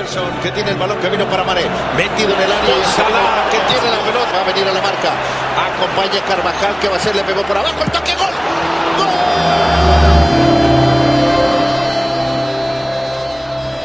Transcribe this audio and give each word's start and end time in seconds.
Henderson, 0.00 0.30
que 0.42 0.50
tiene 0.52 0.70
el 0.70 0.76
balón 0.76 0.98
que 0.98 1.08
vino 1.10 1.26
para 1.26 1.44
Mané. 1.44 1.62
Metido 1.96 2.34
en 2.34 2.40
el 2.40 2.52
área. 2.52 2.84
Salah, 2.84 3.50
que 3.50 3.58
tiene 3.72 3.90
la 3.90 4.02
pelota. 4.02 4.32
Va 4.32 4.40
a 4.40 4.44
venir 4.44 4.68
a 4.68 4.72
la 4.72 4.80
marca. 4.80 5.12
Acompaña 5.74 6.24
Carvajal, 6.26 6.78
que 6.80 6.88
va 6.88 6.96
a 6.96 7.00
ser, 7.00 7.14
le 7.14 7.22
pegó 7.22 7.42
por 7.42 7.58
abajo. 7.58 7.82
El 7.84 7.90
toque, 7.90 8.14
gol. 8.14 8.26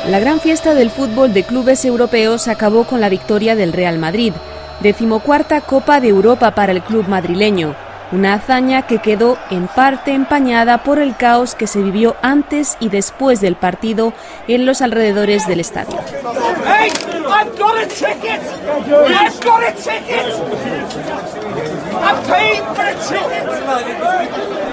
La 0.09 0.20
gran 0.20 0.39
fiesta 0.39 0.73
del 0.73 0.91
fútbol 0.91 1.33
de 1.33 1.43
clubes 1.43 1.83
europeos 1.83 2.47
acabó 2.47 2.86
con 2.86 3.02
la 3.02 3.09
victoria 3.09 3.55
del 3.55 3.73
Real 3.73 3.97
Madrid, 3.97 4.34
decimocuarta 4.82 5.61
Copa 5.61 6.00
de 6.00 6.09
Europa 6.09 6.52
para 6.52 6.71
el 6.71 6.84
club 6.84 7.07
madrileño, 7.07 7.75
una 8.16 8.36
hazaña 8.36 8.88
que 8.88 9.00
quedó 9.00 9.38
en 9.52 9.68
parte 9.68 10.13
empañada 10.13 10.84
por 10.84 11.00
el 11.00 11.15
caos 11.18 11.54
que 11.54 11.68
se 11.68 11.82
vivió 11.82 12.15
antes 12.21 12.78
y 12.79 12.89
después 12.89 13.41
del 13.41 13.55
partido 13.55 14.14
en 14.47 14.65
los 14.65 14.82
alrededores 14.82 15.46
del 15.47 15.60
estadio. 15.60 16.00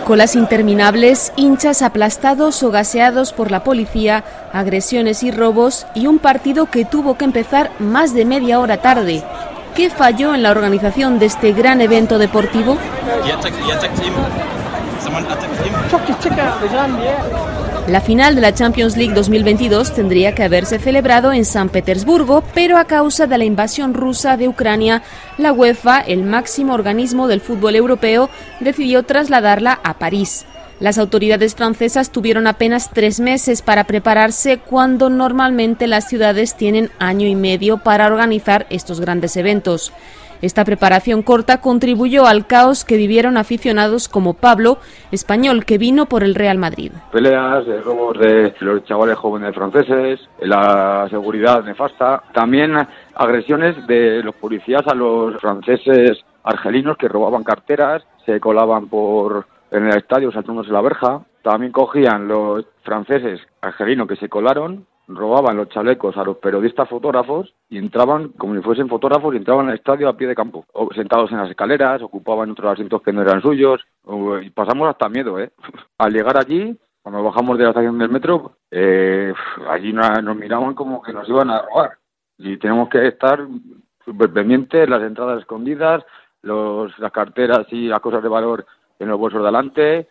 Colas 0.06 0.36
interminables, 0.36 1.32
hinchas 1.36 1.82
aplastados 1.82 2.62
o 2.62 2.70
gaseados 2.70 3.32
por 3.32 3.50
la 3.50 3.64
policía, 3.64 4.24
agresiones 4.52 5.22
y 5.22 5.30
robos 5.30 5.86
y 5.94 6.06
un 6.06 6.18
partido 6.18 6.66
que 6.66 6.84
tuvo 6.84 7.16
que 7.16 7.24
empezar 7.24 7.70
más 7.78 8.14
de 8.14 8.24
media 8.24 8.60
hora 8.60 8.78
tarde. 8.78 9.24
¿Qué 9.74 9.88
falló 9.88 10.34
en 10.34 10.42
la 10.42 10.50
organización 10.50 11.18
de 11.18 11.26
este 11.26 11.52
gran 11.52 11.80
evento 11.80 12.18
deportivo? 12.18 12.76
La 17.88 18.00
final 18.02 18.34
de 18.34 18.40
la 18.42 18.54
Champions 18.54 18.96
League 18.98 19.14
2022 19.14 19.94
tendría 19.94 20.34
que 20.34 20.42
haberse 20.42 20.78
celebrado 20.78 21.32
en 21.32 21.46
San 21.46 21.70
Petersburgo, 21.70 22.44
pero 22.54 22.76
a 22.76 22.84
causa 22.84 23.26
de 23.26 23.38
la 23.38 23.44
invasión 23.44 23.94
rusa 23.94 24.36
de 24.36 24.46
Ucrania, 24.46 25.02
la 25.38 25.52
UEFA, 25.52 26.00
el 26.00 26.22
máximo 26.22 26.74
organismo 26.74 27.26
del 27.26 27.40
fútbol 27.40 27.74
europeo, 27.74 28.28
decidió 28.60 29.04
trasladarla 29.04 29.80
a 29.82 29.94
París. 29.94 30.44
Las 30.80 30.98
autoridades 30.98 31.54
francesas 31.54 32.10
tuvieron 32.10 32.46
apenas 32.46 32.90
tres 32.90 33.20
meses 33.20 33.62
para 33.62 33.84
prepararse 33.84 34.58
cuando 34.58 35.10
normalmente 35.10 35.86
las 35.86 36.08
ciudades 36.08 36.56
tienen 36.56 36.90
año 36.98 37.26
y 37.26 37.34
medio 37.34 37.78
para 37.78 38.06
organizar 38.06 38.66
estos 38.70 39.00
grandes 39.00 39.36
eventos. 39.36 39.92
Esta 40.42 40.64
preparación 40.64 41.22
corta 41.22 41.60
contribuyó 41.60 42.26
al 42.26 42.48
caos 42.48 42.84
que 42.84 42.96
vivieron 42.96 43.36
aficionados 43.36 44.08
como 44.08 44.34
Pablo, 44.34 44.78
español 45.12 45.64
que 45.64 45.78
vino 45.78 46.06
por 46.06 46.24
el 46.24 46.34
Real 46.34 46.58
Madrid. 46.58 46.90
Peleas, 47.12 47.64
robos 47.84 48.18
de 48.18 48.52
los 48.58 48.84
chavales 48.84 49.16
jóvenes 49.16 49.54
franceses, 49.54 50.18
la 50.40 51.06
seguridad 51.10 51.62
nefasta, 51.62 52.24
también 52.34 52.76
agresiones 53.14 53.86
de 53.86 54.20
los 54.24 54.34
policías 54.34 54.82
a 54.88 54.96
los 54.96 55.40
franceses 55.40 56.18
argelinos 56.42 56.96
que 56.96 57.06
robaban 57.06 57.44
carteras, 57.44 58.02
se 58.26 58.40
colaban 58.40 58.88
por 58.88 59.46
en 59.72 59.86
el 59.86 59.96
estadio 59.96 60.30
saltándose 60.30 60.70
la 60.70 60.82
verja. 60.82 61.24
También 61.42 61.72
cogían 61.72 62.28
los 62.28 62.64
franceses 62.82 63.40
argelinos 63.60 64.06
que 64.06 64.16
se 64.16 64.28
colaron, 64.28 64.86
robaban 65.08 65.56
los 65.56 65.70
chalecos 65.70 66.16
a 66.16 66.24
los 66.24 66.36
periodistas 66.36 66.88
fotógrafos 66.88 67.52
y 67.68 67.78
entraban 67.78 68.28
como 68.30 68.54
si 68.54 68.60
fuesen 68.60 68.88
fotógrafos 68.88 69.34
y 69.34 69.38
entraban 69.38 69.68
al 69.68 69.74
estadio 69.74 70.08
a 70.08 70.16
pie 70.16 70.28
de 70.28 70.34
campo, 70.34 70.66
o 70.72 70.92
sentados 70.94 71.32
en 71.32 71.38
las 71.38 71.50
escaleras, 71.50 72.02
ocupaban 72.02 72.50
otros 72.50 72.72
asientos 72.72 73.02
que 73.02 73.12
no 73.12 73.22
eran 73.22 73.42
suyos. 73.42 73.80
Y 74.42 74.50
pasamos 74.50 74.88
hasta 74.88 75.08
miedo, 75.08 75.40
¿eh? 75.40 75.50
Al 75.98 76.12
llegar 76.12 76.36
allí, 76.36 76.78
cuando 77.02 77.22
bajamos 77.24 77.58
de 77.58 77.64
la 77.64 77.70
estación 77.70 77.98
del 77.98 78.10
metro, 78.10 78.52
eh, 78.70 79.32
allí 79.68 79.92
nos 79.92 80.36
miraban 80.36 80.74
como 80.74 81.02
que 81.02 81.12
nos 81.12 81.28
iban 81.28 81.50
a 81.50 81.62
robar. 81.62 81.92
Y 82.38 82.58
tenemos 82.58 82.88
que 82.88 83.08
estar 83.08 83.40
súper 84.04 84.32
pendientes, 84.32 84.88
las 84.88 85.02
entradas 85.02 85.40
escondidas, 85.40 86.04
los, 86.42 86.96
las 86.98 87.12
carteras 87.12 87.66
y 87.70 87.88
las 87.88 88.00
cosas 88.00 88.22
de 88.22 88.28
valor 88.28 88.66
en 89.02 89.08
los 89.08 89.18
bolsos 89.18 89.44
delante 89.44 90.08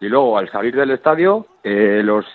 y 0.00 0.06
luego 0.06 0.36
al 0.38 0.50
salir 0.50 0.76
del 0.76 0.90
estadio 0.90 1.46
eh, 1.62 2.02
los 2.04 2.26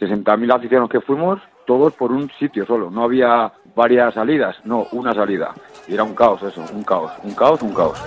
60.000 0.00 0.54
aficionados 0.54 0.90
que 0.90 1.00
fuimos 1.00 1.40
todos 1.66 1.92
por 1.94 2.12
un 2.12 2.30
sitio 2.38 2.64
solo, 2.64 2.90
no 2.90 3.02
había 3.02 3.52
varias 3.74 4.14
salidas, 4.14 4.56
no, 4.64 4.86
una 4.92 5.12
salida. 5.12 5.52
Y 5.88 5.94
era 5.94 6.04
un 6.04 6.14
caos 6.14 6.42
eso, 6.42 6.64
un 6.72 6.84
caos, 6.84 7.10
un 7.24 7.34
caos, 7.34 7.60
un 7.62 7.74
caos. 7.74 8.00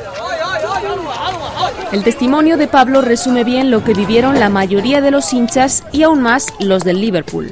El 1.91 2.03
testimonio 2.03 2.55
de 2.57 2.67
Pablo 2.67 3.01
resume 3.01 3.43
bien 3.43 3.69
lo 3.69 3.83
que 3.83 3.93
vivieron 3.93 4.39
la 4.39 4.49
mayoría 4.49 5.01
de 5.01 5.11
los 5.11 5.33
hinchas 5.33 5.85
y 5.91 6.03
aún 6.03 6.21
más 6.21 6.47
los 6.61 6.83
del 6.83 7.01
Liverpool. 7.01 7.51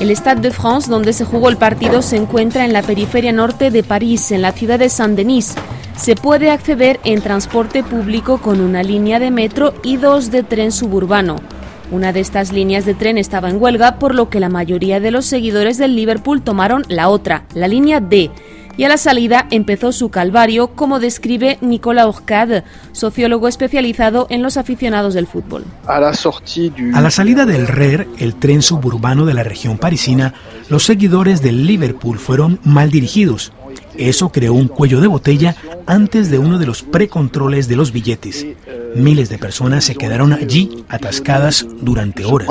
El 0.00 0.10
Stade 0.10 0.40
de 0.40 0.50
France, 0.52 0.88
donde 0.88 1.12
se 1.12 1.24
jugó 1.24 1.48
el 1.48 1.56
partido, 1.56 2.02
se 2.02 2.16
encuentra 2.16 2.64
en 2.64 2.72
la 2.72 2.82
periferia 2.82 3.32
norte 3.32 3.72
de 3.72 3.82
París, 3.82 4.30
en 4.30 4.42
la 4.42 4.52
ciudad 4.52 4.78
de 4.78 4.88
Saint-Denis. 4.88 5.56
Se 5.98 6.14
puede 6.14 6.52
acceder 6.52 7.00
en 7.02 7.20
transporte 7.20 7.82
público 7.82 8.38
con 8.38 8.60
una 8.60 8.84
línea 8.84 9.18
de 9.18 9.32
metro 9.32 9.74
y 9.82 9.96
dos 9.96 10.30
de 10.30 10.44
tren 10.44 10.70
suburbano. 10.70 11.36
Una 11.90 12.12
de 12.12 12.20
estas 12.20 12.52
líneas 12.52 12.86
de 12.86 12.94
tren 12.94 13.18
estaba 13.18 13.50
en 13.50 13.60
huelga, 13.60 13.98
por 13.98 14.14
lo 14.14 14.30
que 14.30 14.38
la 14.38 14.48
mayoría 14.48 15.00
de 15.00 15.10
los 15.10 15.26
seguidores 15.26 15.76
del 15.76 15.96
Liverpool 15.96 16.40
tomaron 16.40 16.84
la 16.88 17.08
otra, 17.08 17.44
la 17.52 17.66
línea 17.66 17.98
D. 18.00 18.30
Y 18.76 18.84
a 18.84 18.88
la 18.88 18.96
salida 18.96 19.48
empezó 19.50 19.90
su 19.90 20.08
calvario, 20.08 20.68
como 20.68 21.00
describe 21.00 21.58
Nicolas 21.60 22.06
Orcade, 22.06 22.62
sociólogo 22.92 23.48
especializado 23.48 24.28
en 24.30 24.40
los 24.40 24.56
aficionados 24.56 25.14
del 25.14 25.26
fútbol. 25.26 25.64
A 25.84 25.98
la 25.98 27.10
salida 27.10 27.44
del 27.44 27.66
RER, 27.66 28.06
el 28.18 28.36
tren 28.36 28.62
suburbano 28.62 29.26
de 29.26 29.34
la 29.34 29.42
región 29.42 29.78
parisina, 29.78 30.32
los 30.68 30.84
seguidores 30.84 31.42
del 31.42 31.66
Liverpool 31.66 32.20
fueron 32.20 32.60
mal 32.62 32.92
dirigidos 32.92 33.52
eso 33.98 34.30
creó 34.30 34.54
un 34.54 34.68
cuello 34.68 35.00
de 35.00 35.06
botella 35.06 35.56
antes 35.86 36.30
de 36.30 36.38
uno 36.38 36.58
de 36.58 36.66
los 36.66 36.82
precontroles 36.82 37.68
de 37.68 37.76
los 37.76 37.92
billetes. 37.92 38.46
Miles 38.94 39.28
de 39.28 39.38
personas 39.38 39.84
se 39.84 39.94
quedaron 39.94 40.32
allí 40.32 40.84
atascadas 40.88 41.66
durante 41.80 42.24
horas. 42.24 42.48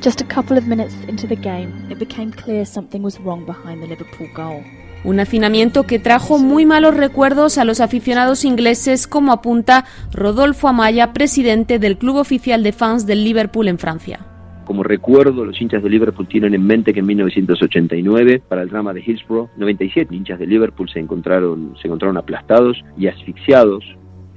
Just 0.00 0.20
a 0.20 0.24
couple 0.24 0.56
of 0.56 0.64
minutes 0.66 0.94
into 1.08 1.26
the 1.26 1.34
game, 1.34 1.72
it 1.90 1.98
became 1.98 2.30
clear 2.30 2.64
something 2.64 3.00
was 3.00 3.18
wrong 3.18 3.44
behind 3.44 3.80
the 3.82 3.88
Liverpool 3.88 4.28
goal. 4.32 4.62
Un 5.04 5.18
hacinamiento 5.18 5.84
que 5.84 5.98
trajo 5.98 6.38
muy 6.38 6.66
malos 6.66 6.96
recuerdos 6.96 7.58
a 7.58 7.64
los 7.64 7.80
aficionados 7.80 8.44
ingleses, 8.44 9.06
como 9.08 9.32
apunta 9.32 9.84
Rodolfo 10.12 10.68
Amaya, 10.68 11.12
presidente 11.12 11.78
del 11.78 11.98
Club 11.98 12.16
Oficial 12.16 12.62
de 12.62 12.72
Fans 12.72 13.06
del 13.06 13.24
Liverpool 13.24 13.68
en 13.68 13.78
Francia. 13.78 14.27
Como 14.68 14.82
recuerdo, 14.82 15.46
los 15.46 15.58
hinchas 15.58 15.82
de 15.82 15.88
Liverpool 15.88 16.28
tienen 16.28 16.52
en 16.52 16.62
mente 16.62 16.92
que 16.92 17.00
en 17.00 17.06
1989, 17.06 18.42
para 18.46 18.60
el 18.60 18.68
drama 18.68 18.92
de 18.92 19.00
Hillsborough, 19.00 19.48
97 19.56 20.14
hinchas 20.14 20.38
de 20.38 20.46
Liverpool 20.46 20.90
se 20.90 21.00
encontraron, 21.00 21.74
se 21.80 21.88
encontraron 21.88 22.18
aplastados 22.18 22.76
y 22.98 23.06
asfixiados 23.06 23.82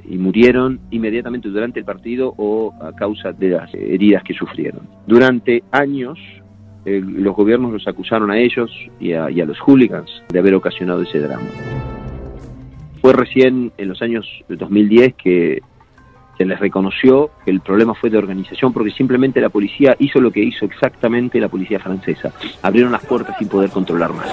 y 0.10 0.18
murieron 0.18 0.80
inmediatamente 0.90 1.50
durante 1.50 1.80
el 1.80 1.86
partido 1.86 2.34
o 2.38 2.74
a 2.82 2.94
causa 2.96 3.34
de 3.34 3.50
las 3.50 3.74
heridas 3.74 4.24
que 4.24 4.34
sufrieron. 4.34 4.88
Durante 5.06 5.64
años, 5.70 6.18
los 6.86 7.36
gobiernos 7.36 7.74
los 7.74 7.86
acusaron 7.86 8.32
a 8.32 8.40
ellos 8.40 8.72
y 9.02 9.12
a, 9.12 9.30
y 9.30 9.42
a 9.42 9.46
los 9.46 9.60
hooligans 9.60 10.10
de 10.30 10.40
haber 10.40 10.56
ocasionado 10.56 11.02
ese 11.02 11.20
drama. 11.20 11.44
Fue 13.02 13.12
recién 13.12 13.74
en 13.78 13.90
los 13.90 14.02
años 14.02 14.26
2010 14.48 15.14
que 15.16 15.62
se 16.42 16.46
les 16.48 16.60
reconoció 16.60 17.30
que 17.46 17.52
el 17.52 17.62
problema 17.62 17.94
fue 17.94 18.10
de 18.10 18.18
organización 18.18 18.74
porque 18.74 18.90
simplemente 18.90 19.40
la 19.40 19.50
policía 19.50 19.96
hizo 20.00 20.20
lo 20.20 20.32
que 20.32 20.44
hizo 20.44 20.66
exactamente 20.66 21.40
la 21.40 21.50
policía 21.50 21.80
francesa. 21.80 22.34
Abrieron 22.64 22.92
las 22.92 23.06
puertas 23.06 23.36
sin 23.38 23.48
poder 23.48 23.70
controlar 23.70 24.12
más. 24.12 24.28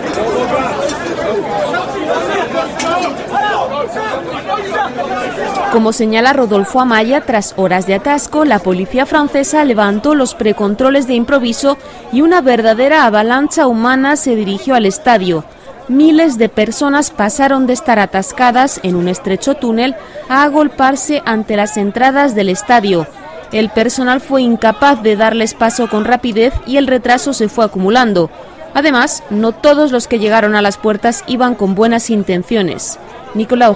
Como 5.70 5.92
señala 5.92 6.32
Rodolfo 6.32 6.80
Amaya, 6.80 7.20
tras 7.20 7.52
horas 7.58 7.86
de 7.86 7.96
atasco, 7.96 8.46
la 8.46 8.60
policía 8.60 9.04
francesa 9.04 9.62
levantó 9.66 10.14
los 10.14 10.34
precontroles 10.34 11.06
de 11.06 11.12
improviso 11.12 11.76
y 12.10 12.22
una 12.22 12.40
verdadera 12.40 13.04
avalancha 13.04 13.66
humana 13.66 14.16
se 14.16 14.34
dirigió 14.34 14.74
al 14.74 14.86
estadio 14.86 15.44
miles 15.88 16.38
de 16.38 16.48
personas 16.48 17.10
pasaron 17.10 17.66
de 17.66 17.72
estar 17.72 17.98
atascadas 17.98 18.80
en 18.82 18.96
un 18.96 19.08
estrecho 19.08 19.54
túnel 19.54 19.94
a 20.28 20.42
agolparse 20.42 21.22
ante 21.24 21.56
las 21.56 21.76
entradas 21.76 22.34
del 22.34 22.48
estadio. 22.48 23.06
El 23.52 23.70
personal 23.70 24.20
fue 24.20 24.42
incapaz 24.42 25.02
de 25.02 25.16
darles 25.16 25.54
paso 25.54 25.88
con 25.88 26.04
rapidez 26.04 26.52
y 26.66 26.76
el 26.76 26.86
retraso 26.86 27.32
se 27.32 27.48
fue 27.48 27.64
acumulando. 27.64 28.30
Además, 28.74 29.22
no 29.30 29.52
todos 29.52 29.90
los 29.90 30.06
que 30.06 30.18
llegaron 30.18 30.54
a 30.54 30.62
las 30.62 30.76
puertas 30.76 31.24
iban 31.26 31.54
con 31.54 31.74
buenas 31.74 32.10
intenciones. 32.10 32.98
Nicolas 33.34 33.70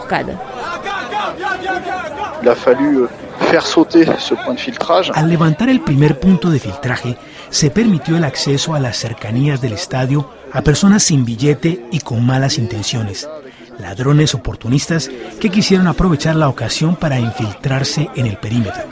Al 5.14 5.28
levantar 5.28 5.68
el 5.68 5.80
primer 5.80 6.18
punto 6.18 6.50
de 6.50 6.58
filtraje, 6.58 7.16
se 7.50 7.70
permitió 7.70 8.16
el 8.16 8.24
acceso 8.24 8.74
a 8.74 8.80
las 8.80 8.96
cercanías 8.96 9.60
del 9.60 9.74
estadio 9.74 10.30
a 10.52 10.62
personas 10.62 11.02
sin 11.02 11.24
billete 11.24 11.84
y 11.90 12.00
con 12.00 12.24
malas 12.24 12.58
intenciones. 12.58 13.28
ladrones 13.78 14.34
oportunistas 14.34 15.10
que 15.40 15.48
quisieron 15.48 15.86
aprovechar 15.88 16.36
la 16.36 16.48
ocasión 16.48 16.94
para 16.94 17.18
infiltrarse 17.18 18.10
en 18.14 18.26
el 18.26 18.36
perímetro. 18.36 18.82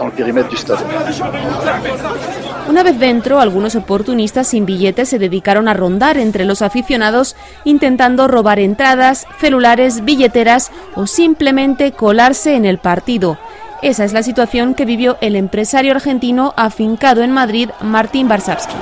Una 2.68 2.82
vez 2.82 2.98
dentro, 2.98 3.40
algunos 3.40 3.76
oportunistas 3.76 4.48
sin 4.48 4.66
billetes 4.66 5.08
se 5.08 5.18
dedicaron 5.18 5.68
a 5.68 5.74
rondar 5.74 6.18
entre 6.18 6.44
los 6.44 6.62
aficionados 6.62 7.36
intentando 7.64 8.26
robar 8.26 8.58
entradas, 8.58 9.26
celulares, 9.38 10.04
billeteras 10.04 10.72
o 10.96 11.06
simplemente 11.06 11.92
colarse 11.92 12.56
en 12.56 12.64
el 12.64 12.78
partido. 12.78 13.38
Esa 13.82 14.04
es 14.04 14.12
la 14.12 14.22
situación 14.22 14.74
que 14.74 14.84
vivió 14.84 15.16
el 15.22 15.36
empresario 15.36 15.92
argentino 15.92 16.52
afincado 16.58 17.22
en 17.22 17.30
Madrid, 17.30 17.70
Martín 17.80 18.28
Barsavsky. 18.28 18.74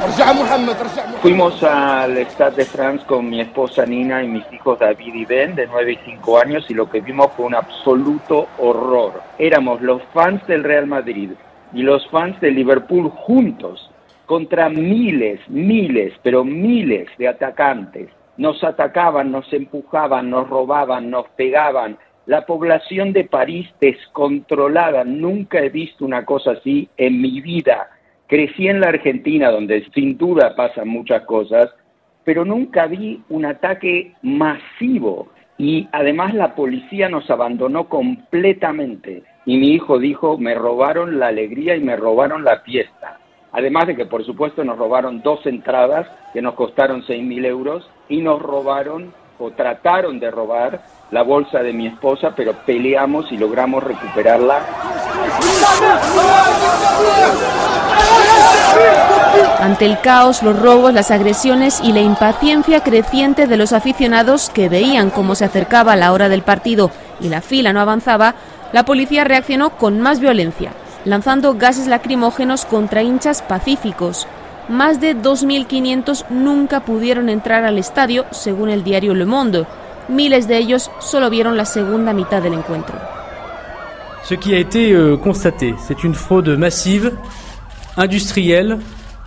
Fuimos 1.22 1.62
al 1.62 2.18
Stade 2.26 2.56
de 2.56 2.64
France 2.64 3.06
con 3.06 3.30
mi 3.30 3.40
esposa 3.40 3.86
Nina 3.86 4.24
y 4.24 4.26
mis 4.26 4.52
hijos 4.52 4.80
David 4.80 5.14
y 5.14 5.24
Ben, 5.24 5.54
de 5.54 5.68
9 5.68 5.92
y 5.92 6.10
5 6.10 6.38
años, 6.40 6.66
y 6.68 6.74
lo 6.74 6.90
que 6.90 7.00
vimos 7.00 7.28
fue 7.36 7.46
un 7.46 7.54
absoluto 7.54 8.48
horror. 8.58 9.22
Éramos 9.38 9.80
los 9.82 10.02
fans 10.12 10.44
del 10.48 10.64
Real 10.64 10.88
Madrid 10.88 11.30
y 11.72 11.82
los 11.82 12.04
fans 12.08 12.40
de 12.40 12.50
Liverpool 12.50 13.08
juntos 13.10 13.88
contra 14.26 14.68
miles, 14.68 15.38
miles, 15.48 16.12
pero 16.24 16.42
miles 16.42 17.06
de 17.18 17.28
atacantes. 17.28 18.08
Nos 18.36 18.64
atacaban, 18.64 19.30
nos 19.30 19.52
empujaban, 19.52 20.28
nos 20.28 20.48
robaban, 20.48 21.08
nos 21.08 21.28
pegaban, 21.36 21.98
la 22.28 22.44
población 22.44 23.14
de 23.14 23.24
París 23.24 23.70
descontrolada, 23.80 25.02
nunca 25.02 25.60
he 25.60 25.70
visto 25.70 26.04
una 26.04 26.26
cosa 26.26 26.50
así 26.50 26.86
en 26.98 27.22
mi 27.22 27.40
vida. 27.40 27.88
Crecí 28.26 28.68
en 28.68 28.80
la 28.80 28.88
Argentina, 28.88 29.50
donde 29.50 29.86
sin 29.94 30.18
duda 30.18 30.54
pasan 30.54 30.88
muchas 30.88 31.22
cosas, 31.22 31.70
pero 32.24 32.44
nunca 32.44 32.86
vi 32.86 33.22
un 33.30 33.46
ataque 33.46 34.12
masivo. 34.20 35.28
Y 35.56 35.88
además 35.90 36.34
la 36.34 36.54
policía 36.54 37.08
nos 37.08 37.30
abandonó 37.30 37.88
completamente. 37.88 39.22
Y 39.46 39.56
mi 39.56 39.70
hijo 39.70 39.98
dijo, 39.98 40.36
me 40.36 40.54
robaron 40.54 41.18
la 41.18 41.28
alegría 41.28 41.76
y 41.76 41.80
me 41.80 41.96
robaron 41.96 42.44
la 42.44 42.60
fiesta. 42.60 43.18
Además 43.52 43.86
de 43.86 43.96
que, 43.96 44.04
por 44.04 44.22
supuesto, 44.26 44.62
nos 44.64 44.76
robaron 44.76 45.22
dos 45.22 45.46
entradas 45.46 46.06
que 46.34 46.42
nos 46.42 46.52
costaron 46.52 47.02
seis 47.06 47.24
mil 47.24 47.46
euros 47.46 47.90
y 48.10 48.20
nos 48.20 48.42
robaron 48.42 49.14
o 49.38 49.50
trataron 49.52 50.20
de 50.20 50.30
robar 50.30 50.82
la 51.10 51.22
bolsa 51.22 51.60
de 51.60 51.72
mi 51.72 51.86
esposa, 51.86 52.32
pero 52.36 52.52
peleamos 52.66 53.32
y 53.32 53.36
logramos 53.36 53.82
recuperarla. 53.82 54.60
Ante 59.60 59.86
el 59.86 60.00
caos, 60.00 60.42
los 60.42 60.58
robos, 60.58 60.92
las 60.92 61.10
agresiones 61.10 61.80
y 61.82 61.92
la 61.92 62.00
impaciencia 62.00 62.80
creciente 62.80 63.46
de 63.46 63.56
los 63.56 63.72
aficionados 63.72 64.50
que 64.50 64.68
veían 64.68 65.10
cómo 65.10 65.34
se 65.34 65.44
acercaba 65.44 65.96
la 65.96 66.12
hora 66.12 66.28
del 66.28 66.42
partido 66.42 66.90
y 67.20 67.28
la 67.28 67.40
fila 67.40 67.72
no 67.72 67.80
avanzaba, 67.80 68.34
la 68.72 68.84
policía 68.84 69.24
reaccionó 69.24 69.70
con 69.70 70.00
más 70.00 70.20
violencia, 70.20 70.72
lanzando 71.04 71.54
gases 71.54 71.86
lacrimógenos 71.86 72.64
contra 72.66 73.02
hinchas 73.02 73.42
pacíficos. 73.42 74.26
Más 74.68 75.00
de 75.00 75.16
2.500 75.16 76.26
nunca 76.28 76.80
pudieron 76.80 77.30
entrar 77.30 77.64
al 77.64 77.78
estadio, 77.78 78.26
según 78.30 78.68
el 78.68 78.84
diario 78.84 79.14
Le 79.14 79.24
Monde. 79.24 79.66
Miles 80.08 80.48
de 80.48 80.56
ellos 80.56 80.90
solo 81.00 81.28
vieron 81.30 81.56
la 81.56 81.66
segunda 81.66 82.12
mitad 82.12 82.42
del 82.42 82.54
encuentro. 82.54 82.96
Ce 84.24 84.34
qui 84.36 84.54
a 84.54 84.58
été 84.58 84.92
euh, 84.92 85.16
constaté, 85.16 85.74
c'est 85.86 86.02
une 86.04 86.14
fraude 86.14 86.48
massive, 86.58 87.12
industrielle 87.96 88.78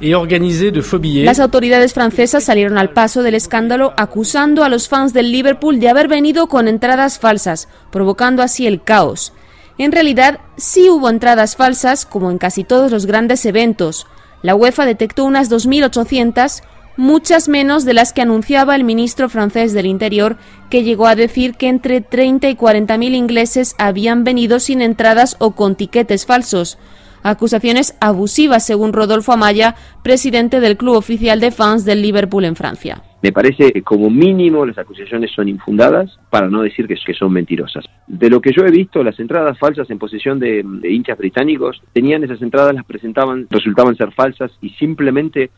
et 0.02 0.16
organisée 0.16 0.72
de 0.72 0.82
faux 0.82 1.00
billets. 1.00 1.26
Las 1.26 1.40
autoridades 1.40 1.94
francesas 1.94 2.44
salieron 2.44 2.78
al 2.78 2.90
paso 2.90 3.24
del 3.24 3.36
escándalo 3.36 3.94
acusando 3.96 4.64
a 4.64 4.70
los 4.70 4.90
fans 4.90 5.14
del 5.14 5.32
Liverpool 5.32 5.80
de 5.80 5.90
haber 5.90 6.08
venido 6.08 6.48
con 6.48 6.68
entradas 6.68 7.20
falsas, 7.20 7.68
provocando 7.92 8.42
así 8.42 8.66
el 8.68 8.84
caos. 8.84 9.34
En 9.78 9.92
realidad, 9.92 10.40
sí 10.58 10.90
hubo 10.90 11.10
entradas 11.10 11.56
falsas, 11.56 12.06
como 12.06 12.30
en 12.30 12.38
casi 12.38 12.64
todos 12.64 12.92
los 12.92 13.06
grandes 13.06 13.46
eventos. 13.46 14.08
La 14.42 14.56
UEFA 14.56 14.86
detectó 14.86 15.24
unas 15.26 15.50
2.800, 15.50 16.62
muchas 17.02 17.50
menos 17.50 17.84
de 17.84 17.94
las 17.94 18.14
que 18.14 18.22
anunciaba 18.22 18.76
el 18.76 18.84
ministro 18.84 19.28
francés 19.28 19.74
del 19.74 19.88
Interior, 19.88 20.38
que 20.70 20.84
llegó 20.84 21.08
a 21.08 21.16
decir 21.16 21.56
que 21.56 21.68
entre 21.68 22.00
30 22.00 22.50
y 22.50 22.56
40.000 22.56 23.16
ingleses 23.16 23.76
habían 23.78 24.24
venido 24.24 24.60
sin 24.60 24.82
entradas 24.82 25.36
o 25.40 25.52
con 25.52 25.76
tiquetes 25.76 26.26
falsos. 26.26 26.78
Acusaciones 27.24 27.96
abusivas, 28.00 28.66
según 28.66 28.94
Rodolfo 28.94 29.34
Amaya, 29.34 29.76
presidente 30.04 30.60
del 30.60 30.78
club 30.78 30.96
oficial 30.96 31.40
de 31.40 31.52
fans 31.52 31.86
del 31.86 32.02
Liverpool 32.02 32.46
en 32.46 32.56
Francia. 32.56 33.04
Me 33.22 33.32
parece 33.32 33.72
que 33.72 33.84
como 33.84 34.10
mínimo 34.10 34.66
las 34.66 34.78
acusaciones 34.80 35.32
son 35.32 35.48
infundadas, 35.48 36.18
para 36.32 36.50
no 36.50 36.64
decir 36.64 36.88
que, 36.88 37.14
son 37.14 37.34
mentirosas. 37.34 37.86
De 38.08 38.30
lo 38.30 38.42
que 38.42 38.52
yo 38.52 38.66
he 38.66 38.72
visto, 38.72 39.04
las 39.04 39.20
entradas 39.20 39.60
falsas 39.60 39.90
en 39.92 40.00
posesión 40.00 40.40
de, 40.40 40.66
hinchas 40.84 41.18
británicos, 41.18 41.82
tenían 41.94 42.24
esas 42.24 42.42
entradas, 42.42 42.74
las 42.74 42.86
presentaban, 42.86 43.46
resultaban 43.50 43.96
ser 43.96 44.12
falsas 44.12 44.52
y 44.62 44.70
simplemente 44.72 45.52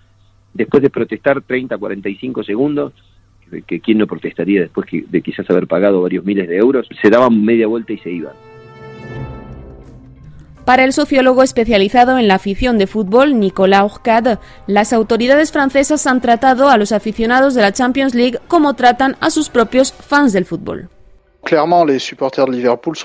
después 0.53 0.83
de 0.83 0.89
protestar 0.89 1.41
30, 1.41 1.77
45 1.77 2.43
segundos, 2.43 2.93
que, 3.67 3.79
quién 3.79 3.97
no 3.97 4.07
protestaría 4.07 4.61
después 4.61 4.87
de 4.91 5.21
quizás 5.21 5.49
haber 5.49 5.67
pagado 5.67 6.01
varios 6.01 6.25
miles 6.25 6.47
de 6.47 6.57
euros, 6.57 6.87
se 7.01 7.09
daban 7.09 7.43
media 7.43 7.67
vuelta 7.67 7.93
y 7.93 7.97
se 7.99 8.11
iban. 8.11 8.33
Para 10.65 10.85
el 10.85 10.93
sociólogo 10.93 11.43
especializado 11.43 12.17
en 12.17 12.29
la 12.29 12.35
afición 12.35 12.77
de 12.77 12.87
fútbol, 12.87 13.37
Nicolas 13.37 13.83
Orcade, 13.83 14.37
las 14.65 14.93
autoridades 14.93 15.51
francesas 15.51 16.07
han 16.07 16.21
tratado 16.21 16.69
a 16.69 16.77
los 16.77 16.93
aficionados 16.93 17.53
de 17.53 17.61
la 17.61 17.73
Champions 17.73 18.15
League 18.15 18.39
como 18.47 18.73
tratan 18.73 19.17
a 19.19 19.29
sus 19.29 19.49
propios 19.49 19.91
fans 19.91 20.31
del 20.31 20.45
fútbol. 20.45 20.89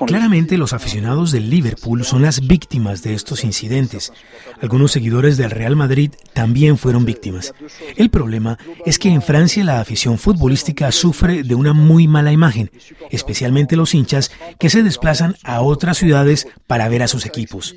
Claramente 0.07 0.57
los 0.57 0.73
aficionados 0.73 1.31
del 1.31 1.49
Liverpool 1.49 2.05
son 2.05 2.21
las 2.21 2.47
víctimas 2.47 3.03
de 3.03 3.13
estos 3.13 3.43
incidentes. 3.43 4.13
Algunos 4.61 4.91
seguidores 4.91 5.37
del 5.37 5.51
Real 5.51 5.75
Madrid 5.75 6.11
también 6.33 6.77
fueron 6.77 7.05
víctimas. 7.05 7.53
El 7.97 8.09
problema 8.09 8.57
es 8.85 8.97
que 8.97 9.09
en 9.09 9.21
Francia 9.21 9.63
la 9.63 9.81
afición 9.81 10.17
futbolística 10.17 10.91
sufre 10.91 11.43
de 11.43 11.55
una 11.55 11.73
muy 11.73 12.07
mala 12.07 12.31
imagen, 12.31 12.71
especialmente 13.09 13.75
los 13.75 13.93
hinchas 13.93 14.31
que 14.57 14.69
se 14.69 14.83
desplazan 14.83 15.35
a 15.43 15.61
otras 15.61 15.97
ciudades 15.97 16.47
para 16.65 16.87
ver 16.87 17.03
a 17.03 17.07
sus 17.07 17.25
equipos. 17.25 17.75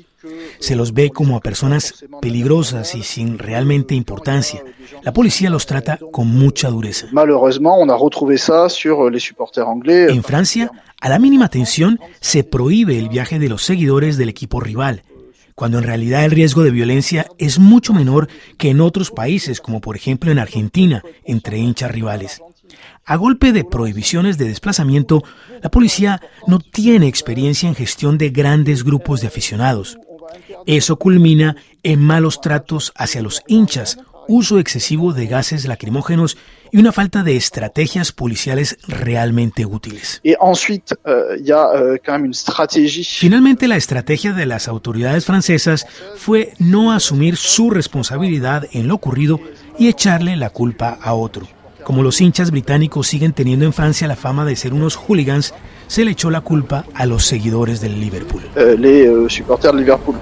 Se 0.59 0.75
los 0.75 0.93
ve 0.93 1.09
como 1.09 1.37
a 1.37 1.41
personas 1.41 2.05
peligrosas 2.21 2.95
y 2.95 3.03
sin 3.03 3.37
realmente 3.37 3.95
importancia. 3.95 4.63
La 5.01 5.13
policía 5.13 5.49
los 5.49 5.65
trata 5.65 5.99
con 6.11 6.27
mucha 6.27 6.69
dureza. 6.69 7.07
En 10.09 10.23
Francia, 10.23 10.71
a 11.01 11.09
la 11.09 11.19
mínima 11.19 11.49
tensión, 11.49 11.99
se 12.19 12.43
prohíbe 12.43 12.97
el 12.97 13.09
viaje 13.09 13.39
de 13.39 13.49
los 13.49 13.63
seguidores 13.63 14.17
del 14.17 14.29
equipo 14.29 14.59
rival, 14.59 15.03
cuando 15.55 15.77
en 15.77 15.83
realidad 15.83 16.25
el 16.25 16.31
riesgo 16.31 16.63
de 16.63 16.71
violencia 16.71 17.27
es 17.37 17.59
mucho 17.59 17.93
menor 17.93 18.27
que 18.57 18.69
en 18.69 18.81
otros 18.81 19.11
países, 19.11 19.59
como 19.59 19.81
por 19.81 19.95
ejemplo 19.95 20.31
en 20.31 20.39
Argentina, 20.39 21.03
entre 21.25 21.57
hinchas 21.57 21.91
rivales. 21.91 22.41
A 23.05 23.17
golpe 23.17 23.51
de 23.51 23.65
prohibiciones 23.65 24.37
de 24.37 24.45
desplazamiento, 24.45 25.23
la 25.61 25.69
policía 25.69 26.21
no 26.47 26.59
tiene 26.59 27.07
experiencia 27.07 27.67
en 27.67 27.75
gestión 27.75 28.17
de 28.17 28.29
grandes 28.29 28.83
grupos 28.83 29.21
de 29.21 29.27
aficionados. 29.27 29.97
Eso 30.65 30.97
culmina 30.97 31.55
en 31.83 31.99
malos 32.01 32.41
tratos 32.41 32.93
hacia 32.95 33.21
los 33.21 33.41
hinchas, 33.47 33.97
uso 34.27 34.59
excesivo 34.59 35.13
de 35.13 35.27
gases 35.27 35.65
lacrimógenos 35.65 36.37
y 36.71 36.77
una 36.79 36.91
falta 36.91 37.23
de 37.23 37.35
estrategias 37.35 38.11
policiales 38.11 38.77
realmente 38.87 39.65
útiles. 39.65 40.21
Euh, 40.23 40.35
euh, 41.05 41.99
Finalmente, 43.17 43.67
la 43.67 43.75
estrategia 43.75 44.33
de 44.33 44.45
las 44.45 44.67
autoridades 44.67 45.25
francesas 45.25 45.85
fue 46.15 46.53
no 46.59 46.91
asumir 46.91 47.35
su 47.37 47.69
responsabilidad 47.69 48.67
en 48.71 48.87
lo 48.87 48.95
ocurrido 48.95 49.39
y 49.77 49.87
echarle 49.87 50.35
la 50.35 50.49
culpa 50.49 50.97
a 51.01 51.13
otro. 51.13 51.47
Como 51.83 52.01
los 52.01 52.21
hinchas 52.21 52.51
británicos 52.51 53.07
siguen 53.07 53.33
teniendo 53.33 53.65
en 53.65 53.73
Francia 53.73 54.07
la 54.07 54.15
fama 54.15 54.45
de 54.45 54.55
ser 54.55 54.73
unos 54.73 54.95
hooligans, 54.95 55.53
se 55.87 56.05
le 56.05 56.11
echó 56.11 56.29
la 56.29 56.39
culpa 56.39 56.85
a 56.93 57.05
los 57.05 57.25
seguidores 57.25 57.81
del 57.81 57.99
Liverpool. 57.99 58.41
Euh, 58.55 58.77
les 58.77 59.33
supporters 59.33 59.75
de 59.75 59.81
Liverpool. 59.81 60.15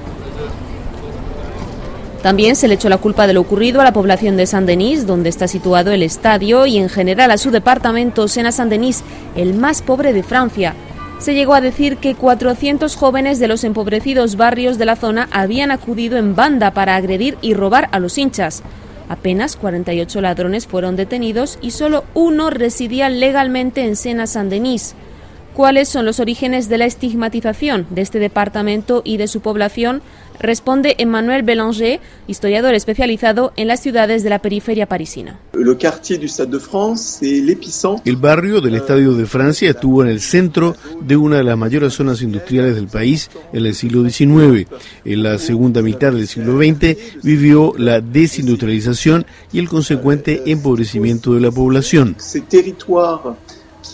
También 2.22 2.56
se 2.56 2.68
le 2.68 2.75
echó 2.75 2.88
la 2.88 3.00
culpa 3.00 3.25
de 3.25 3.34
lo 3.34 3.42
ocurrido 3.42 3.82
a 3.82 3.84
la 3.84 3.94
población 3.94 4.38
de 4.38 4.46
Saint-Denis, 4.46 5.08
donde 5.08 5.30
está 5.30 5.48
situado 5.48 5.92
el 5.92 6.04
estadio, 6.04 6.68
y 6.68 6.78
en 6.78 6.88
general 6.88 7.32
a 7.32 7.38
su 7.38 7.50
departamento, 7.50 8.28
Sena-Saint-Denis, 8.28 9.04
el 9.36 9.56
más 9.56 9.82
pobre 9.82 10.13
de 10.13 10.22
Francia. 10.22 10.75
Se 11.18 11.34
llegó 11.34 11.56
a 11.56 11.62
decir 11.62 11.98
que 11.98 12.13
400 12.13 12.96
jóvenes 12.96 13.40
de 13.40 13.48
los 13.48 13.63
empobrecidos 13.63 14.36
barrios 14.36 14.78
de 14.78 14.86
la 14.86 14.96
zona 14.96 15.30
habían 15.32 15.72
acudido 15.72 16.18
en 16.18 16.36
banda 16.36 16.72
para 16.72 16.96
agredir 16.96 17.38
y 17.42 17.56
robar 17.56 17.90
a 17.92 18.00
los 18.00 18.18
hinchas. 18.18 18.62
Apenas 19.10 19.56
48 19.56 20.22
ladrones 20.22 20.68
fueron 20.68 20.96
detenidos 20.96 21.58
y 21.62 21.72
solo 21.72 22.06
uno 22.13 22.50
residía 22.50 23.10
legalmente 23.10 23.84
en 23.84 23.96
Sena-Saint-Denis. 23.96 24.96
¿Cuáles 25.53 25.89
son 25.89 26.05
los 26.05 26.22
orígenes 26.22 26.70
de 26.70 26.77
la 26.77 26.86
estigmatización 26.86 27.86
de 27.89 28.01
este 28.01 28.20
departamento 28.20 29.01
y 29.03 29.17
de 29.17 29.27
su 29.27 29.41
población? 29.41 30.01
Responde 30.39 30.96
Emmanuel 30.98 31.43
Bélanger, 31.43 32.00
historiador 32.25 32.74
especializado 32.74 33.51
en 33.58 33.67
las 33.67 33.81
ciudades 33.81 34.24
de 34.24 34.29
la 34.29 34.39
periferia 34.39 34.88
parisina. 34.88 35.39
El 38.05 38.15
barrio 38.15 38.62
del 38.62 38.75
Estadio 38.75 39.13
de 39.13 39.25
Francia 39.25 39.70
estuvo 39.70 40.03
en 40.03 40.10
el 40.10 40.22
centro 40.22 40.75
de 41.01 41.17
una 41.17 41.38
de 41.38 41.43
las 41.43 41.58
mayores 41.58 41.93
zonas 41.93 42.22
industriales 42.22 42.75
del 42.75 42.88
país 42.88 43.29
en 43.51 43.65
el 43.65 43.75
siglo 43.75 44.10
XIX. 44.10 44.67
En 45.03 45.22
la 45.22 45.38
segunda 45.38 45.81
mitad 45.81 46.13
del 46.13 46.27
siglo 46.27 46.58
XX 46.58 47.24
vivió 47.24 47.74
la 47.77 48.00
desindustrialización 48.00 49.25
y 49.51 49.60
el 49.60 49.67
consecuente 49.67 50.43
empobrecimiento 50.46 51.34
de 51.34 51.41
la 51.41 51.51
población. 51.51 52.15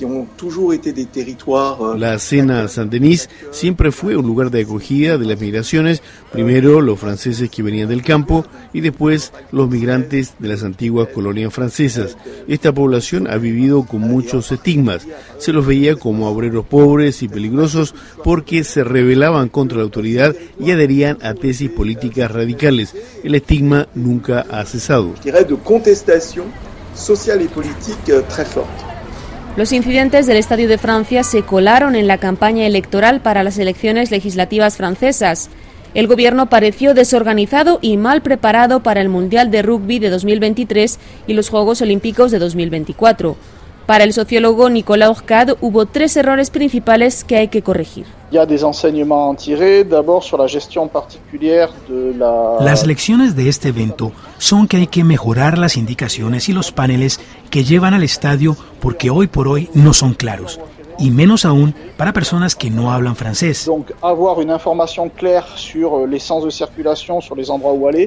Euh, 0.02 1.98
la 1.98 2.20
Sena 2.20 2.68
Saint-Denis 2.68 3.30
siempre 3.52 3.92
fue 3.92 4.16
un 4.16 4.26
lugar 4.26 4.52
de 4.52 4.62
acogida 4.62 5.18
de 5.18 5.26
las 5.26 5.40
migraciones, 5.40 6.02
primero 6.32 6.82
los 6.82 7.00
franceses 7.00 7.50
que 7.50 7.64
venían 7.64 7.90
del 7.90 8.04
campo 8.04 8.46
y 8.74 8.82
después 8.82 9.34
los 9.52 9.70
migrantes 9.70 10.34
de 10.40 10.48
las 10.48 10.64
antiguas 10.64 11.08
colonias 11.14 11.54
francesas. 11.54 12.18
Esta 12.48 12.74
población 12.74 13.28
ha 13.28 13.38
vivido 13.38 13.86
con 13.86 14.02
muchos 14.02 14.52
estigmas. 14.52 15.08
Se 15.38 15.54
los 15.54 15.66
veía 15.66 15.96
como 15.96 16.30
obreros 16.30 16.66
pobres 16.66 17.24
y 17.24 17.28
peligrosos 17.28 17.96
porque 18.24 18.64
se 18.64 18.84
rebelaban 18.84 19.50
contra 19.50 19.78
la 19.78 19.84
autoridad 19.84 20.36
y 20.60 20.72
adherían 20.72 21.18
a 21.22 21.34
tesis 21.34 21.70
políticas 21.70 22.32
radicales. 22.32 22.96
El 23.24 23.36
estigma 23.36 23.88
nunca 23.96 24.46
ha 24.50 24.66
cesado. 24.66 25.14
social 26.98 27.42
y 27.42 27.48
política 27.48 28.28
très 28.28 28.48
forte. 28.48 28.97
Los 29.58 29.72
incidentes 29.72 30.28
del 30.28 30.38
Estadio 30.38 30.68
de 30.68 30.78
Francia 30.78 31.24
se 31.24 31.42
colaron 31.42 31.96
en 31.96 32.06
la 32.06 32.20
campaña 32.20 32.68
electoral 32.68 33.22
para 33.22 33.44
las 33.44 33.58
elecciones 33.58 34.12
legislativas 34.12 34.78
francesas. 34.78 35.50
El 35.96 36.06
gobierno 36.06 36.46
pareció 36.48 36.94
desorganizado 36.94 37.80
y 37.82 37.98
mal 37.98 38.22
preparado 38.22 38.84
para 38.84 39.02
el 39.02 39.10
Mundial 39.10 39.50
de 39.50 39.64
Rugby 39.64 39.98
de 39.98 40.12
2023 40.12 41.00
y 41.26 41.34
los 41.34 41.50
Juegos 41.50 41.82
Olímpicos 41.82 42.30
de 42.30 42.38
2024. 42.38 43.36
Para 43.88 44.04
el 44.04 44.12
sociólogo 44.12 44.70
Nicolas 44.70 45.10
Orcade 45.10 45.56
hubo 45.62 45.86
tres 45.86 46.18
errores 46.18 46.50
principales 46.50 47.24
que 47.24 47.38
hay 47.38 47.48
que 47.48 47.62
corregir. 47.62 48.06
Las 52.60 52.86
lecciones 52.86 53.36
de 53.38 53.48
este 53.48 53.70
evento 53.70 54.12
son 54.38 54.68
que 54.68 54.76
hay 54.76 54.88
que 54.88 55.06
mejorar 55.06 55.58
las 55.58 55.78
indicaciones 55.78 56.50
y 56.50 56.54
los 56.54 56.74
paneles 56.74 57.22
que 57.50 57.64
llevan 57.64 57.94
al 57.94 58.04
estadio 58.04 58.58
porque 58.82 59.10
hoy 59.10 59.28
por 59.28 59.48
hoy 59.48 59.70
no 59.74 59.94
son 59.94 60.14
claros 60.14 60.60
y 61.00 61.12
menos 61.12 61.46
aún 61.46 61.74
para 61.96 62.12
personas 62.12 62.56
que 62.56 62.70
no 62.70 62.92
hablan 62.92 63.16
francés. 63.16 63.70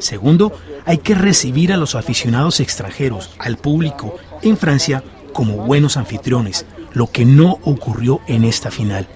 Segundo, 0.01 0.53
hay 0.85 0.99
que 0.99 1.15
recibir 1.15 1.73
a 1.73 1.77
los 1.77 1.95
aficionados 1.95 2.61
extranjeros, 2.61 3.31
al 3.39 3.57
público, 3.57 4.17
en 4.43 4.57
Francia 4.57 5.03
como 5.33 5.57
buenos 5.57 5.97
anfitriones, 5.97 6.67
lo 6.93 7.11
que 7.11 7.25
no 7.25 7.59
ocurrió 7.63 8.21
en 8.27 8.45
esta 8.45 8.71
final. 8.71 9.07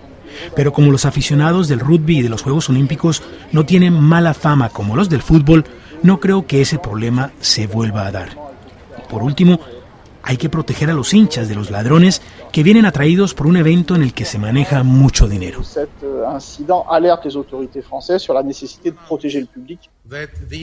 Pero 0.56 0.72
como 0.72 0.90
los 0.90 1.04
aficionados 1.04 1.68
del 1.68 1.80
rugby 1.80 2.18
y 2.18 2.22
de 2.22 2.28
los 2.28 2.42
Juegos 2.42 2.68
Olímpicos 2.68 3.22
no 3.52 3.64
tienen 3.64 3.94
mala 3.94 4.34
fama 4.34 4.68
como 4.68 4.96
los 4.96 5.08
del 5.08 5.22
fútbol, 5.22 5.64
no 6.02 6.20
creo 6.20 6.46
que 6.46 6.60
ese 6.60 6.78
problema 6.78 7.32
se 7.40 7.66
vuelva 7.66 8.06
a 8.06 8.12
dar. 8.12 8.36
Por 9.08 9.22
último, 9.22 9.60
hay 10.22 10.38
que 10.38 10.48
proteger 10.48 10.90
a 10.90 10.94
los 10.94 11.12
hinchas 11.12 11.48
de 11.48 11.54
los 11.54 11.70
ladrones 11.70 12.22
que 12.50 12.62
vienen 12.62 12.86
atraídos 12.86 13.34
por 13.34 13.46
un 13.46 13.56
evento 13.56 13.94
en 13.94 14.02
el 14.02 14.14
que 14.14 14.24
se 14.24 14.38
maneja 14.38 14.82
mucho 14.82 15.28
dinero. 15.28 15.62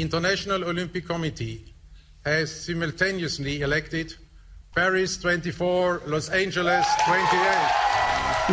International 0.02 0.64
Olympic 0.64 1.06
Committee 1.06 1.74
has 2.26 2.50
simultaneously 2.50 3.62
elected 3.62 4.14
Paris 4.74 5.20
24, 5.22 6.04
Los 6.08 6.30
Angeles 6.30 6.86
28. 7.06 7.28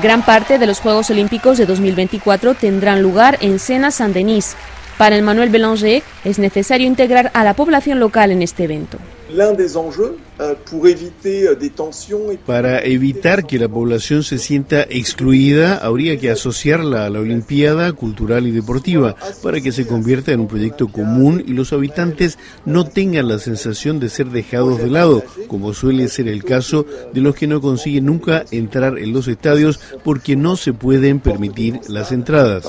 Gran 0.02 0.25
parte 0.25 0.58
de 0.58 0.66
los 0.66 0.80
Juegos 0.80 1.10
Olímpicos 1.10 1.58
de 1.58 1.66
2024 1.66 2.54
tendrán 2.54 3.02
lugar 3.02 3.38
en 3.40 3.60
Sena 3.60 3.92
Saint-Denis. 3.92 4.56
Para 4.96 5.14
el 5.14 5.22
Manuel 5.22 5.50
Bélanger 5.50 6.02
es 6.25 6.40
necesario 6.40 6.88
integrar 6.88 7.30
a 7.34 7.44
la 7.44 7.54
población 7.54 8.00
local 8.00 8.32
en 8.32 8.42
este 8.42 8.64
evento. 8.64 8.98
Euh, 9.30 10.54
Para 12.47 12.85
evitar 12.85 13.47
que 13.47 13.58
la 13.58 13.68
población 13.68 14.23
se 14.23 14.38
sienta 14.38 14.82
excluida, 14.82 15.76
habría 15.76 16.18
que 16.18 16.30
asociarla 16.30 17.04
a 17.04 17.11
la 17.11 17.20
Olimpiada 17.20 17.92
cultural 17.92 18.47
y 18.47 18.52
deportiva 18.52 19.16
para 19.42 19.61
que 19.61 19.73
se 19.73 19.87
convierta 19.87 20.32
en 20.32 20.40
un 20.40 20.49
proyecto 20.49 20.88
común 20.88 21.42
y 21.47 21.52
los 21.52 21.73
habitantes 21.73 22.38
no 22.64 22.87
tengan 22.87 23.28
la 23.28 23.38
sensación 23.38 24.00
de 24.00 24.08
ser 24.08 24.28
dejados 24.28 24.78
de 24.78 24.88
lado, 24.88 25.23
como 25.47 25.75
suele 25.75 26.08
ser 26.08 26.28
el 26.28 26.44
caso 26.44 26.87
de 27.12 27.20
los 27.20 27.35
que 27.35 27.47
no 27.47 27.61
consiguen 27.61 28.06
nunca 28.06 28.44
entrar 28.50 28.99
en 28.99 29.12
los 29.12 29.28
estadios 29.28 29.80
porque 30.04 30.37
no 30.37 30.56
se 30.56 30.73
pueden 30.73 31.20
permitir 31.20 31.80
las 31.88 32.12
entradas. 32.12 32.64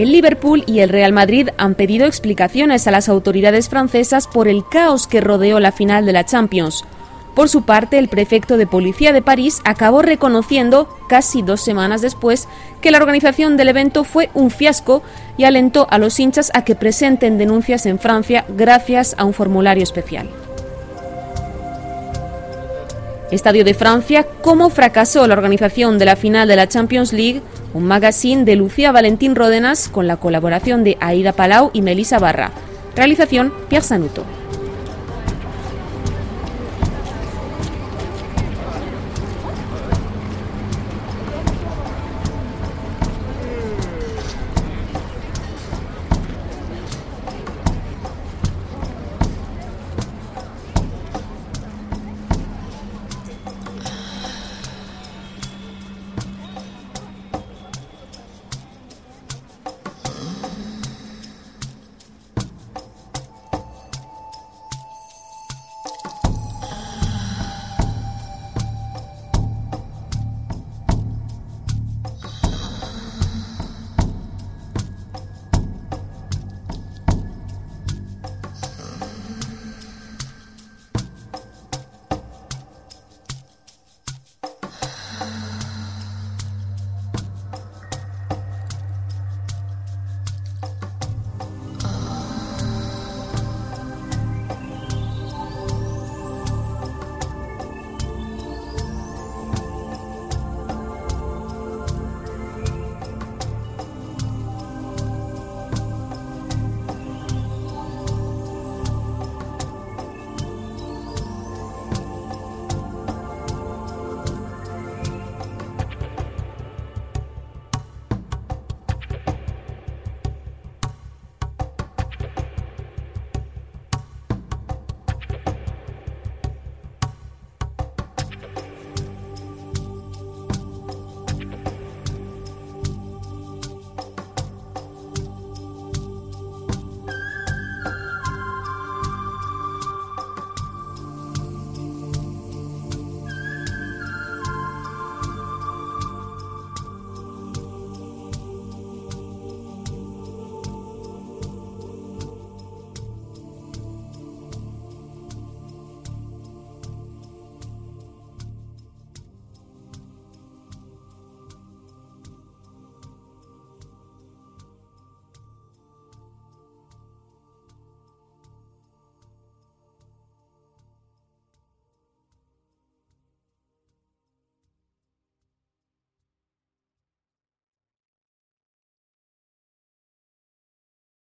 El 0.00 0.12
Liverpool 0.12 0.64
y 0.66 0.78
el 0.78 0.88
Real 0.88 1.12
Madrid 1.12 1.50
han 1.58 1.74
pedido 1.74 2.06
explicaciones 2.06 2.86
a 2.86 2.90
las 2.90 3.10
autoridades 3.10 3.68
francesas 3.68 4.26
por 4.26 4.48
el 4.48 4.66
caos 4.66 5.06
que 5.06 5.20
rodeó 5.20 5.60
la 5.60 5.72
final 5.72 6.06
de 6.06 6.14
la 6.14 6.24
Champions. 6.24 6.86
Por 7.34 7.50
su 7.50 7.64
parte, 7.66 7.98
el 7.98 8.08
prefecto 8.08 8.56
de 8.56 8.66
policía 8.66 9.12
de 9.12 9.20
París 9.20 9.60
acabó 9.62 10.00
reconociendo, 10.00 10.88
casi 11.06 11.42
dos 11.42 11.60
semanas 11.60 12.00
después, 12.00 12.48
que 12.80 12.90
la 12.90 12.96
organización 12.96 13.58
del 13.58 13.68
evento 13.68 14.04
fue 14.04 14.30
un 14.32 14.50
fiasco 14.50 15.02
y 15.36 15.44
alentó 15.44 15.86
a 15.90 15.98
los 15.98 16.18
hinchas 16.18 16.50
a 16.54 16.64
que 16.64 16.74
presenten 16.74 17.36
denuncias 17.36 17.84
en 17.84 17.98
Francia 17.98 18.46
gracias 18.48 19.14
a 19.18 19.26
un 19.26 19.34
formulario 19.34 19.82
especial. 19.82 20.30
Estadio 23.30 23.66
de 23.66 23.74
Francia, 23.74 24.26
¿cómo 24.40 24.70
fracasó 24.70 25.26
la 25.26 25.34
organización 25.34 25.98
de 25.98 26.06
la 26.06 26.16
final 26.16 26.48
de 26.48 26.56
la 26.56 26.68
Champions 26.68 27.12
League? 27.12 27.42
Un 27.72 27.84
magazine 27.84 28.44
de 28.44 28.56
Lucía 28.56 28.90
Valentín 28.90 29.36
Ródenas 29.36 29.88
con 29.88 30.08
la 30.08 30.16
colaboración 30.16 30.82
de 30.82 30.96
Aida 31.00 31.32
Palau 31.32 31.70
y 31.72 31.82
Melissa 31.82 32.18
Barra. 32.18 32.50
Realización 32.96 33.52
Pierre 33.68 33.86
Sanuto. 33.86 34.24